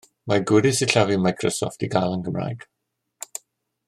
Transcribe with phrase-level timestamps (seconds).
[0.31, 2.69] Mae gwirydd sillafu Microsoft i gael yn Gymraeg.